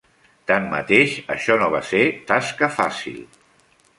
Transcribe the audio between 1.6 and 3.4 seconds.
no va ser tasca fàcil.